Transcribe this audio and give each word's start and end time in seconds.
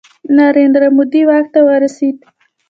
نریندرا 0.37 0.87
مودي 0.95 1.21
واک 1.29 1.45
ته 1.53 1.59
ورسید. 1.69 2.17